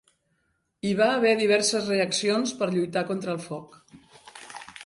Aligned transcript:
Hi 0.85 0.93
va 1.01 1.09
haver 1.17 1.33
diverses 1.41 1.91
reaccions 1.93 2.57
per 2.63 2.71
lluitar 2.79 3.07
contra 3.13 3.37
el 3.39 3.45
foc. 3.47 3.81